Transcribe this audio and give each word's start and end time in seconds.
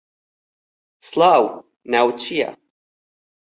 سڵاو، 1.09 1.45
ناوت 1.91 2.15
چییە؟ 2.23 2.49